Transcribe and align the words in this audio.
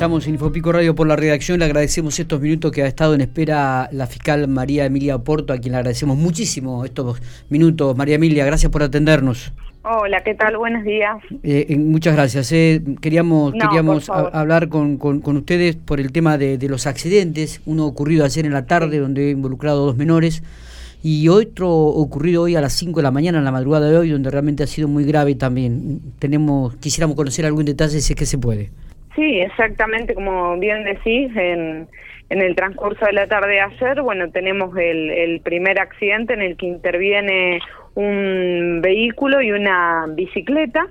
Estamos 0.00 0.26
en 0.26 0.32
Infopico 0.32 0.72
Radio 0.72 0.94
por 0.94 1.06
la 1.06 1.14
redacción. 1.14 1.58
Le 1.58 1.66
agradecemos 1.66 2.18
estos 2.18 2.40
minutos 2.40 2.72
que 2.72 2.82
ha 2.82 2.86
estado 2.86 3.14
en 3.14 3.20
espera 3.20 3.86
la 3.92 4.06
fiscal 4.06 4.48
María 4.48 4.86
Emilia 4.86 5.18
Porto, 5.18 5.52
a 5.52 5.58
quien 5.58 5.72
le 5.72 5.76
agradecemos 5.76 6.16
muchísimo 6.16 6.86
estos 6.86 7.20
minutos. 7.50 7.94
María 7.98 8.14
Emilia, 8.14 8.46
gracias 8.46 8.72
por 8.72 8.82
atendernos. 8.82 9.52
Hola, 9.82 10.22
¿qué 10.24 10.34
tal? 10.34 10.56
Buenos 10.56 10.84
días. 10.84 11.18
Eh, 11.42 11.66
eh, 11.68 11.76
muchas 11.76 12.14
gracias. 12.14 12.50
Eh. 12.52 12.82
Queríamos, 13.02 13.52
queríamos 13.52 14.08
hablar 14.08 14.70
con, 14.70 14.96
con, 14.96 15.36
ustedes 15.36 15.76
por 15.76 16.00
el 16.00 16.12
tema 16.12 16.38
de, 16.38 16.56
de, 16.56 16.68
los 16.70 16.86
accidentes. 16.86 17.60
Uno 17.66 17.84
ocurrido 17.84 18.24
ayer 18.24 18.46
en 18.46 18.54
la 18.54 18.64
tarde, 18.64 19.00
donde 19.00 19.28
he 19.28 19.30
involucrado 19.32 19.84
dos 19.84 19.98
menores, 19.98 20.42
y 21.02 21.28
otro 21.28 21.68
ocurrido 21.70 22.44
hoy 22.44 22.56
a 22.56 22.62
las 22.62 22.72
5 22.72 23.00
de 23.00 23.02
la 23.02 23.10
mañana, 23.10 23.36
en 23.36 23.44
la 23.44 23.52
madrugada 23.52 23.90
de 23.90 23.98
hoy, 23.98 24.08
donde 24.08 24.30
realmente 24.30 24.62
ha 24.62 24.66
sido 24.66 24.88
muy 24.88 25.04
grave 25.04 25.34
también. 25.34 26.00
Tenemos, 26.18 26.74
quisiéramos 26.76 27.16
conocer 27.16 27.44
algún 27.44 27.66
detalle 27.66 28.00
si 28.00 28.14
es 28.14 28.18
que 28.18 28.24
se 28.24 28.38
puede. 28.38 28.70
Sí, 29.14 29.40
exactamente 29.40 30.14
como 30.14 30.56
bien 30.58 30.84
decís, 30.84 31.34
en, 31.36 31.88
en 32.28 32.42
el 32.42 32.54
transcurso 32.54 33.04
de 33.06 33.12
la 33.12 33.26
tarde 33.26 33.54
de 33.54 33.60
ayer, 33.60 34.02
bueno, 34.02 34.30
tenemos 34.30 34.76
el, 34.76 35.10
el 35.10 35.40
primer 35.40 35.80
accidente 35.80 36.34
en 36.34 36.42
el 36.42 36.56
que 36.56 36.66
interviene 36.66 37.60
un 37.94 38.80
vehículo 38.82 39.42
y 39.42 39.50
una 39.50 40.06
bicicleta, 40.08 40.86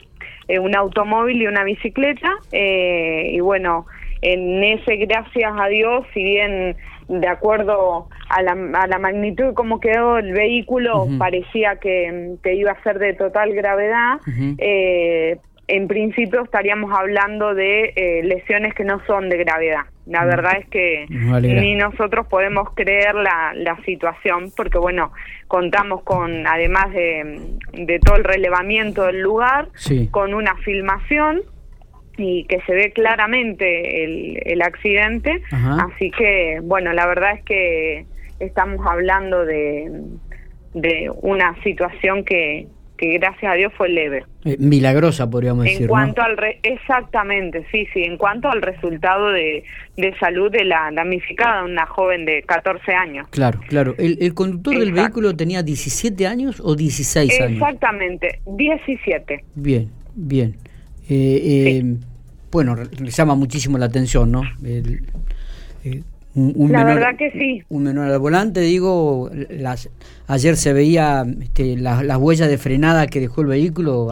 eh, 0.47 0.59
un 0.59 0.75
automóvil 0.75 1.41
y 1.41 1.47
una 1.47 1.63
bicicleta, 1.63 2.29
eh, 2.51 3.29
y 3.31 3.39
bueno, 3.39 3.85
en 4.21 4.63
ese, 4.63 4.97
gracias 4.97 5.53
a 5.57 5.67
Dios, 5.67 6.05
si 6.13 6.23
bien 6.23 6.75
de 7.07 7.27
acuerdo 7.27 8.07
a 8.29 8.41
la, 8.43 8.51
a 8.51 8.87
la 8.87 8.99
magnitud 8.99 9.45
de 9.45 9.53
cómo 9.53 9.79
quedó 9.79 10.19
el 10.19 10.33
vehículo, 10.33 11.07
parecía 11.17 11.77
que, 11.77 12.35
que, 12.43 12.53
iba 12.53 12.71
a 12.71 12.83
ser 12.83 12.99
de 12.99 13.13
total 13.13 13.53
gravedad, 13.53 14.19
eh, 14.59 15.39
en 15.69 15.87
principio 15.87 16.43
estaríamos 16.43 16.91
hablando 16.97 17.53
de 17.53 17.93
eh, 17.95 18.21
lesiones 18.23 18.73
que 18.73 18.83
no 18.83 19.01
son 19.05 19.29
de 19.29 19.37
gravedad. 19.37 19.85
La 20.05 20.23
mm. 20.23 20.27
verdad 20.27 20.57
es 20.59 20.67
que 20.69 21.05
ni 21.07 21.75
nosotros 21.75 22.27
podemos 22.27 22.69
creer 22.73 23.15
la, 23.15 23.53
la 23.55 23.77
situación, 23.83 24.51
porque 24.55 24.77
bueno, 24.77 25.11
contamos 25.47 26.03
con, 26.03 26.47
además 26.47 26.91
de, 26.91 27.51
de 27.73 27.99
todo 27.99 28.15
el 28.15 28.23
relevamiento 28.23 29.05
del 29.05 29.21
lugar, 29.21 29.69
con 30.11 30.33
una 30.33 30.55
filmación 30.57 31.41
y 32.17 32.43
que 32.45 32.59
se 32.61 32.73
ve 32.73 32.91
claramente 32.91 34.03
el, 34.03 34.39
el 34.45 34.61
accidente. 34.61 35.41
Así 35.51 36.11
que, 36.11 36.59
bueno, 36.63 36.91
la 36.93 37.05
verdad 37.05 37.33
es 37.35 37.43
que 37.43 38.05
estamos 38.39 38.85
hablando 38.85 39.45
de, 39.45 39.91
de 40.73 41.11
una 41.21 41.55
situación 41.63 42.25
que, 42.25 42.67
que 42.99 43.17
gracias 43.17 43.51
a 43.51 43.55
Dios 43.55 43.71
fue 43.77 43.87
leve. 43.89 44.25
Eh, 44.43 44.57
milagrosa, 44.59 45.29
podríamos 45.29 45.63
decir. 45.63 45.83
En 45.83 45.87
cuanto 45.87 46.21
al 46.21 46.37
exactamente, 46.63 47.65
sí, 47.71 47.87
sí, 47.93 48.03
en 48.03 48.17
cuanto 48.17 48.49
al 48.49 48.61
resultado 48.61 49.31
de, 49.31 49.63
de 49.95 50.17
salud 50.19 50.51
de 50.51 50.65
la 50.65 50.91
damnificada, 50.91 51.63
una 51.63 51.85
joven 51.85 52.25
de 52.25 52.43
14 52.43 52.93
años. 52.93 53.27
Claro, 53.29 53.61
claro. 53.69 53.95
¿El, 53.97 54.33
conductor 54.33 54.77
del 54.77 54.91
vehículo 54.91 55.35
tenía 55.35 55.63
17 55.63 56.27
años 56.27 56.59
o 56.59 56.75
16 56.75 57.39
años? 57.39 57.51
Exactamente, 57.53 58.41
17. 58.45 59.45
Bien, 59.55 59.89
bien. 60.15 60.57
Eh, 61.09 61.79
eh, 61.79 61.95
bueno, 62.51 62.75
llama 62.83 63.35
muchísimo 63.35 63.77
la 63.77 63.85
atención, 63.85 64.31
¿no? 64.31 64.41
El, 64.63 65.03
un, 66.35 66.71
la 66.71 66.83
verdad 66.83 67.15
que 67.17 67.31
sí. 67.31 67.63
Un 67.69 67.83
menor 67.83 68.09
al 68.11 68.19
volante, 68.19 68.61
digo, 68.61 69.29
las, 69.49 69.89
ayer 70.27 70.55
se 70.55 70.73
veía 70.73 71.25
este, 71.41 71.75
las 71.75 72.17
huellas 72.17 72.49
de 72.49 72.57
frenada 72.57 73.07
que 73.07 73.19
dejó 73.19 73.41
el 73.41 73.47
vehículo 73.47 74.07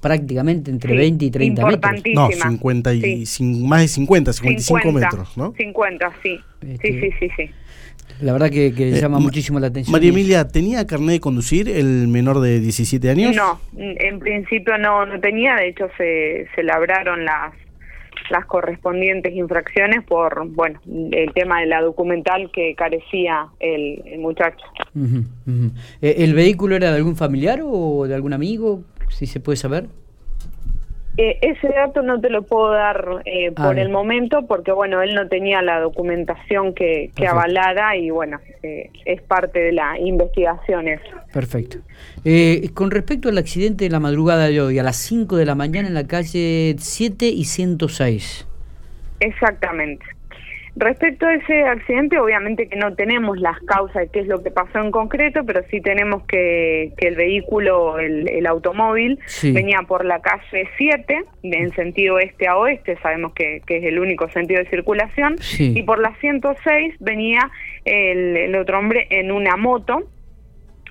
prácticamente 0.00 0.70
entre 0.70 0.96
20 0.96 1.24
y 1.24 1.30
30 1.30 1.66
metros. 1.66 2.02
No, 2.14 2.30
50 2.30 2.94
y, 2.94 3.24
más 3.64 3.82
de 3.82 3.88
50, 3.88 4.32
55 4.32 4.92
metros, 4.92 5.36
¿no? 5.36 5.54
50, 5.56 6.12
sí. 6.22 6.38
sí, 6.62 6.78
sí, 6.82 7.10
sí, 7.20 7.28
sí. 7.36 7.50
La 8.20 8.32
verdad 8.32 8.50
que, 8.50 8.66
eh, 8.66 9.00
llama 9.00 9.20
muchísimo 9.20 9.60
la 9.60 9.68
atención. 9.68 9.92
María 9.92 10.10
Emilia, 10.10 10.48
¿tenía 10.48 10.86
carnet 10.86 11.10
de 11.10 11.20
conducir 11.20 11.68
el 11.68 12.08
menor 12.08 12.40
de 12.40 12.58
17 12.58 13.10
años? 13.10 13.36
No, 13.36 13.60
en 13.76 14.18
principio 14.18 14.76
no, 14.78 15.06
no 15.06 15.20
tenía, 15.20 15.54
de 15.54 15.68
hecho 15.68 15.88
se, 15.96 16.48
se 16.54 16.62
labraron 16.64 17.24
las 17.24 17.52
las 18.30 18.46
correspondientes 18.46 19.34
infracciones 19.34 20.04
por, 20.04 20.48
bueno, 20.48 20.80
el 21.12 21.32
tema 21.32 21.60
de 21.60 21.66
la 21.66 21.80
documental 21.80 22.50
que 22.52 22.74
carecía 22.74 23.48
el, 23.60 24.18
muchacho. 24.18 24.64
Eh, 26.02 26.14
¿El 26.18 26.34
vehículo 26.34 26.76
era 26.76 26.90
de 26.90 26.96
algún 26.96 27.16
familiar 27.16 27.60
o 27.64 28.06
de 28.06 28.14
algún 28.14 28.32
amigo, 28.32 28.82
si 29.08 29.26
se 29.26 29.40
puede 29.40 29.56
saber? 29.56 29.88
Eh, 31.20 31.36
ese 31.42 31.66
dato 31.66 32.00
no 32.02 32.20
te 32.20 32.30
lo 32.30 32.42
puedo 32.42 32.70
dar 32.70 33.22
eh, 33.24 33.50
por 33.50 33.76
el 33.76 33.88
momento 33.88 34.46
porque, 34.46 34.70
bueno, 34.70 35.02
él 35.02 35.16
no 35.16 35.26
tenía 35.26 35.62
la 35.62 35.80
documentación 35.80 36.74
que, 36.74 37.10
que 37.16 37.26
avalara 37.26 37.96
y, 37.96 38.10
bueno, 38.10 38.38
eh, 38.62 38.88
es 39.04 39.20
parte 39.22 39.58
de 39.58 39.72
la 39.72 39.98
investigación 39.98 40.86
eso. 40.86 41.16
Perfecto. 41.32 41.78
Eh, 42.24 42.70
con 42.72 42.92
respecto 42.92 43.30
al 43.30 43.38
accidente 43.38 43.82
de 43.86 43.90
la 43.90 43.98
madrugada 43.98 44.46
de 44.46 44.60
hoy, 44.60 44.78
a 44.78 44.84
las 44.84 44.94
5 44.94 45.34
de 45.34 45.44
la 45.44 45.56
mañana 45.56 45.88
en 45.88 45.94
la 45.94 46.06
calle 46.06 46.76
7 46.78 47.26
y 47.26 47.44
106. 47.46 48.46
Exactamente. 49.18 50.06
Respecto 50.78 51.26
a 51.26 51.34
ese 51.34 51.64
accidente, 51.64 52.20
obviamente 52.20 52.68
que 52.68 52.76
no 52.76 52.94
tenemos 52.94 53.36
las 53.38 53.58
causas 53.62 54.02
de 54.02 54.08
qué 54.10 54.20
es 54.20 54.28
lo 54.28 54.44
que 54.44 54.52
pasó 54.52 54.78
en 54.78 54.92
concreto, 54.92 55.42
pero 55.44 55.62
sí 55.72 55.80
tenemos 55.80 56.22
que, 56.26 56.92
que 56.96 57.08
el 57.08 57.16
vehículo, 57.16 57.98
el, 57.98 58.46
automóvil, 58.46 59.18
venía 59.42 59.80
por 59.88 60.04
la 60.04 60.20
calle 60.20 60.68
7, 60.76 61.24
en 61.42 61.74
sentido 61.74 62.20
este 62.20 62.46
a 62.46 62.56
oeste, 62.56 62.96
sabemos 63.02 63.32
que, 63.32 63.60
que 63.66 63.78
es 63.78 63.84
el 63.84 63.98
único 63.98 64.30
sentido 64.30 64.62
de 64.62 64.70
circulación, 64.70 65.34
y 65.58 65.82
por 65.82 65.98
la 65.98 66.14
106 66.20 66.94
venía 67.00 67.50
el, 67.84 68.36
el 68.36 68.54
otro 68.54 68.78
hombre 68.78 69.08
en 69.10 69.32
una 69.32 69.56
moto, 69.56 70.04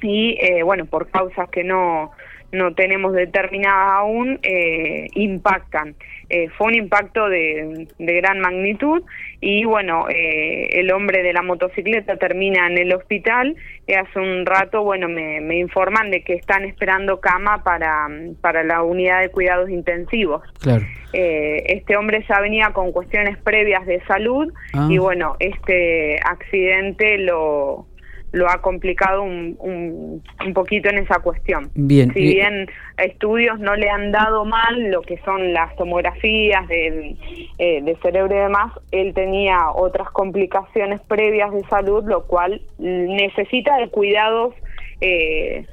y 0.02 0.38
eh, 0.42 0.64
bueno, 0.64 0.86
por 0.86 1.10
causas 1.10 1.50
que 1.50 1.64
no 1.64 2.12
no 2.52 2.74
tenemos 2.74 3.14
determinadas 3.14 3.92
aún, 3.94 4.40
eh, 4.44 5.08
impactan. 5.16 5.96
Eh, 6.30 6.50
fue 6.58 6.68
un 6.68 6.76
impacto 6.76 7.30
de, 7.30 7.88
de, 7.98 8.14
gran 8.16 8.40
magnitud 8.40 9.02
y 9.40 9.64
bueno, 9.64 10.10
eh, 10.10 10.68
el 10.80 10.92
hombre 10.92 11.24
de 11.24 11.32
la 11.32 11.42
motocicleta 11.42 12.18
termina 12.18 12.68
en 12.68 12.78
el 12.78 12.94
hospital 12.94 13.56
y 13.88 13.94
hace 13.94 14.20
un 14.20 14.46
rato, 14.46 14.84
bueno, 14.84 15.08
me, 15.08 15.40
me 15.40 15.58
informan 15.58 16.12
de 16.12 16.24
que 16.24 16.34
están 16.34 16.66
esperando 16.66 17.22
cama 17.22 17.64
para, 17.64 18.10
para 18.42 18.64
la 18.64 18.84
unidad 18.84 19.22
de 19.22 19.30
cuidados 19.30 19.70
intensivos. 19.70 20.42
Claro. 20.60 20.84
este 21.14 21.96
hombre 21.96 22.26
ya 22.28 22.42
venía 22.42 22.72
con 22.72 22.92
cuestiones 22.92 23.38
previas 23.38 23.86
de 23.86 24.02
salud 24.06 24.52
ah. 24.74 24.88
y 24.90 24.98
bueno, 24.98 25.38
este 25.40 26.20
accidente 26.26 27.20
lo 27.20 27.86
lo 28.32 28.50
ha 28.50 28.62
complicado 28.62 29.24
un, 29.24 29.58
un, 29.60 30.54
poquito 30.54 30.90
en 30.90 31.00
esa 31.00 31.20
cuestión. 31.20 31.70
Bien. 31.76 32.14
Si 32.14 32.20
bien 32.20 32.70
estudios 32.98 33.60
no 33.60 33.76
le 33.76 33.90
han 33.90 34.12
dado 34.12 34.46
mal 34.46 34.92
lo 34.92 35.02
que 35.02 35.18
son 35.20 35.54
las 35.54 35.76
tomografías 35.76 36.68
de, 36.68 37.16
eh, 37.58 37.82
de 37.82 37.98
cerebro 38.02 38.36
y 38.36 38.40
demás, 38.40 38.74
él 38.92 39.14
tenía 39.14 39.72
otras 39.74 40.10
complicaciones 40.12 41.00
previas 41.02 41.52
de 41.54 41.64
salud, 41.70 42.04
lo 42.06 42.26
cual 42.26 42.62
necesita 42.78 43.78
de 43.78 43.90
cuidados 43.90 44.54
eh, 45.02 45.66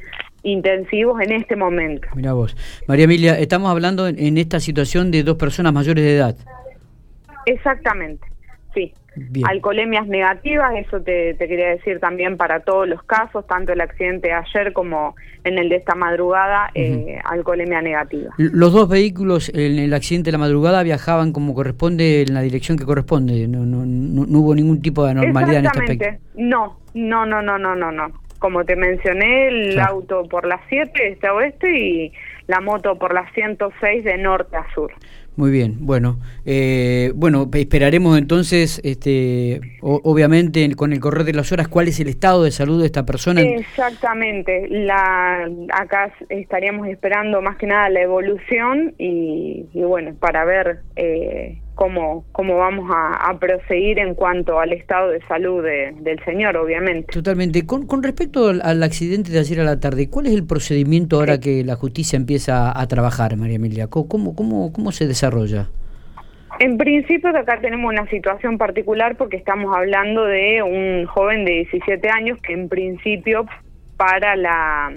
intensivos 0.43 1.21
en 1.23 1.33
este 1.33 1.57
momento. 1.57 2.07
Mira 2.15 2.35
vos. 2.35 2.57
María 2.87 3.05
Emilia, 3.05 3.39
estamos 3.39 3.71
hablando 3.71 4.07
en 4.07 4.39
esta 4.39 4.61
situación 4.61 5.11
de 5.11 5.23
dos 5.23 5.37
personas 5.37 5.73
mayores 5.73 6.05
de 6.05 6.17
edad. 6.17 6.37
Exactamente, 7.47 8.27
sí. 8.75 8.93
Alcoholemias 9.45 10.09
negativas, 10.09 10.73
eso 10.75 11.01
te, 11.01 11.37
quería 11.39 11.69
decir 11.69 12.01
también 12.01 12.37
para 12.37 12.61
todos 12.61 12.89
los 12.89 13.01
casos, 13.05 13.47
tanto 13.47 13.73
el 13.73 13.81
accidente 13.81 14.29
de 14.29 14.35
ayer 14.35 14.73
como 14.73 15.15
en 15.45 15.59
el 15.59 15.69
de 15.69 15.77
esta 15.77 15.95
madrugada, 15.95 16.71
eh, 16.75 17.21
alcoholemia 17.25 17.81
negativa. 17.81 18.35
Los 18.39 18.73
dos 18.73 18.89
vehículos 18.89 19.51
en 19.55 19.79
el 19.79 19.95
accidente 19.95 20.29
de 20.29 20.33
la 20.33 20.39
madrugada 20.39 20.83
viajaban 20.83 21.33
como 21.33 21.55
corresponde, 21.55 22.23
en 22.23 22.35
la 22.35 22.41
dirección 22.41 22.77
que 22.77 22.85
corresponde, 22.85 23.47
no, 23.47 23.65
no, 23.65 23.85
no, 23.87 24.39
hubo 24.41 24.53
ningún 24.53 24.83
tipo 24.83 25.05
de 25.05 25.13
anormalidad 25.13 25.61
en 25.61 25.67
este 25.67 25.79
aspecto. 25.79 26.07
No, 26.35 26.81
no, 26.95 27.25
no, 27.25 27.41
no, 27.41 27.57
no, 27.57 27.77
no, 27.77 27.93
no. 27.93 28.11
Como 28.41 28.65
te 28.65 28.75
mencioné, 28.75 29.49
el 29.49 29.79
auto 29.79 30.25
por 30.29 30.45
la 30.45 30.61
7 30.69 30.91
de 30.93 31.09
este 31.11 31.29
a 31.29 31.35
oeste 31.35 31.71
y 31.71 32.13
la 32.47 32.61
moto 32.61 32.99
por 32.99 33.15
la 33.15 33.31
106 33.33 34.05
de 34.05 34.19
norte 34.19 34.57
a 34.57 34.67
sur. 34.75 34.93
Muy 35.37 35.51
bien, 35.51 35.79
bueno, 35.81 36.21
eh, 36.47 37.11
bueno, 37.17 37.51
esperaremos 37.53 38.17
entonces, 38.17 38.81
este, 38.85 39.61
obviamente 39.81 40.75
con 40.77 40.93
el 40.93 41.01
correr 41.01 41.25
de 41.25 41.33
las 41.33 41.51
horas, 41.51 41.67
cuál 41.67 41.89
es 41.89 41.99
el 41.99 42.07
estado 42.07 42.45
de 42.45 42.53
salud 42.53 42.81
de 42.81 42.87
esta 42.87 43.05
persona. 43.05 43.41
Exactamente, 43.41 44.69
la, 44.69 45.51
acá 45.73 46.13
estaríamos 46.29 46.87
esperando 46.87 47.43
más 47.43 47.57
que 47.57 47.67
nada 47.67 47.89
la 47.91 48.03
evolución 48.03 48.95
y, 48.97 49.67
bueno, 49.75 50.15
para 50.21 50.45
ver 50.45 50.83
eh, 50.95 51.59
cómo, 51.75 52.25
cómo 52.33 52.57
vamos 52.57 52.91
a, 52.95 53.31
a, 53.31 53.39
proseguir 53.39 53.99
en 53.99 54.15
cuanto 54.15 54.59
al 54.59 54.73
estado 54.73 55.11
de 55.11 55.21
salud 55.27 55.63
del 55.63 56.25
señor, 56.25 56.57
obviamente. 56.57 57.13
Totalmente. 57.13 57.67
Con, 57.67 57.87
con 57.87 58.03
respecto 58.03 58.49
al, 58.49 58.83
accidente 58.83 59.33
de 59.33 59.39
ayer 59.39 59.61
a 59.61 59.65
la 59.65 59.81
tarde, 59.81 60.09
¿cuál 60.09 60.27
es 60.27 60.35
el 60.35 60.47
procedimiento 60.47 61.17
ahora 61.17 61.41
que 61.41 61.65
la 61.65 61.77
justicia 61.77 62.17
empieza 62.17 62.79
a 62.79 62.87
trabajar, 62.87 63.37
María 63.37 63.57
Emilia? 63.57 63.89
¿Cómo, 63.89 64.35
cómo, 64.35 64.73
cómo 64.73 64.93
se 64.93 65.07
desarrolla? 65.07 65.69
En 66.61 66.79
principio 66.79 67.31
acá 67.31 67.59
tenemos 67.61 67.93
una 67.93 68.09
situación 68.09 68.59
particular 68.59 69.17
porque 69.17 69.37
estamos 69.37 69.77
hablando 69.77 70.25
de 70.25 70.63
un 70.63 71.05
joven 71.07 71.45
de 71.45 71.67
17 71.71 72.09
años 72.09 72.39
que 72.43 72.53
en 72.53 72.69
principio 72.69 73.45
para 73.97 74.37
la 74.37 74.93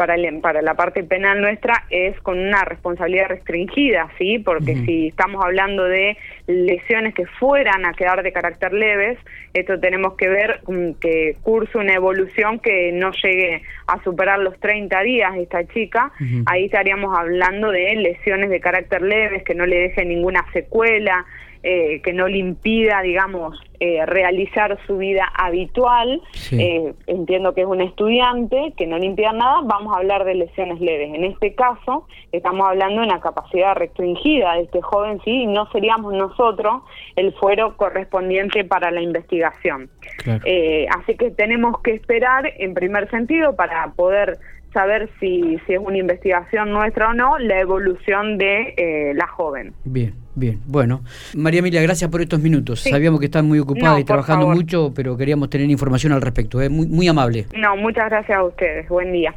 para, 0.00 0.16
para 0.40 0.62
la 0.62 0.72
parte 0.72 1.04
penal 1.04 1.42
nuestra 1.42 1.84
es 1.90 2.18
con 2.22 2.38
una 2.38 2.64
responsabilidad 2.64 3.28
restringida, 3.28 4.08
¿sí? 4.16 4.38
Porque 4.38 4.74
si 4.86 5.08
estamos 5.08 5.44
hablando 5.44 5.84
de 5.84 6.16
lesiones 6.46 7.12
que 7.12 7.26
fueran 7.26 7.84
a 7.84 7.92
quedar 7.92 8.22
de 8.22 8.32
carácter 8.32 8.72
leves, 8.72 9.18
esto 9.52 9.78
tenemos 9.78 10.14
que 10.14 10.30
ver 10.30 10.62
que 11.02 11.36
curse 11.42 11.76
una 11.76 11.92
evolución 11.92 12.60
que 12.60 12.92
no 12.92 13.10
llegue 13.12 13.60
a 13.88 14.02
superar 14.02 14.38
los 14.38 14.58
30 14.58 15.02
días 15.02 15.36
esta 15.36 15.66
chica, 15.66 16.10
ahí 16.46 16.64
estaríamos 16.64 17.14
hablando 17.14 17.70
de 17.70 17.94
lesiones 17.96 18.48
de 18.48 18.58
carácter 18.58 19.02
leves 19.02 19.42
que 19.42 19.54
no 19.54 19.66
le 19.66 19.80
dejen 19.80 20.08
ninguna 20.08 20.46
secuela, 20.54 21.26
eh, 21.62 22.00
que 22.02 22.14
no 22.14 22.26
le 22.26 22.38
impida, 22.38 23.02
digamos, 23.02 23.60
eh, 23.80 24.06
realizar 24.06 24.78
su 24.86 24.96
vida 24.96 25.30
habitual. 25.36 26.22
Eh, 26.52 26.94
entiendo 27.06 27.52
que 27.54 27.60
es 27.60 27.66
un 27.66 27.82
estudiante, 27.82 28.72
que 28.78 28.86
no 28.86 28.96
le 28.96 29.04
impida 29.04 29.32
nada, 29.32 29.60
vamos 29.64 29.94
a 29.94 29.98
hablar 29.98 30.24
de 30.24 30.36
lesiones 30.36 30.80
leves. 30.80 31.12
En 31.14 31.24
este 31.24 31.54
caso, 31.54 32.06
estamos 32.32 32.66
hablando 32.66 33.02
de 33.02 33.08
una 33.08 33.20
capacidad 33.20 33.74
restringida 33.74 34.54
de 34.54 34.62
este 34.62 34.80
joven, 34.80 35.20
sí, 35.22 35.42
y 35.42 35.46
no 35.46 35.70
seríamos 35.70 36.14
nosotros 36.14 36.82
el 37.16 37.34
fuero 37.34 37.76
correspondiente 37.76 38.64
para 38.64 38.90
la 38.90 39.02
investigación. 39.02 39.90
así 40.24 41.14
que 41.18 41.30
tenemos 41.30 41.80
que 41.82 41.92
esperar, 41.92 42.50
en 42.56 42.72
primer 42.72 43.10
sentido, 43.10 43.54
para 43.54 43.86
poder 43.92 44.38
saber 44.72 45.08
si, 45.18 45.58
si 45.66 45.74
es 45.74 45.80
una 45.80 45.98
investigación 45.98 46.70
nuestra 46.72 47.10
o 47.10 47.14
no, 47.14 47.38
la 47.38 47.60
evolución 47.60 48.38
de 48.38 49.12
la 49.14 49.26
joven. 49.26 49.72
Bien. 49.84 50.14
Bien, 50.34 50.60
bueno. 50.66 51.02
María 51.36 51.58
Emilia, 51.58 51.82
gracias 51.82 52.08
por 52.08 52.20
estos 52.22 52.40
minutos. 52.40 52.80
Sabíamos 52.80 53.18
que 53.20 53.26
están 53.26 53.46
muy 53.46 53.58
ocupada 53.58 53.98
y 53.98 54.04
trabajando 54.04 54.48
mucho, 54.48 54.92
pero 54.94 55.16
queríamos 55.16 55.50
tener 55.50 55.68
información 55.68 56.12
al 56.12 56.22
respecto. 56.22 56.60
Es 56.60 56.68
¿eh? 56.68 56.70
muy, 56.70 56.86
muy 56.86 57.08
amable. 57.08 57.46
No, 57.56 57.76
muchas 57.76 58.08
gracias 58.08 58.38
a 58.38 58.44
ustedes. 58.44 58.88
Buen 58.88 59.12
día. 59.12 59.28